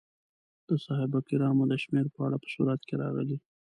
[0.67, 3.37] د صحابه کرامو د شمېر په اړه په سورت کې راغلي.